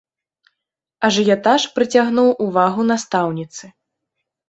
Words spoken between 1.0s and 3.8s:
Ажыятаж прыцягнуў увагу настаўніцы.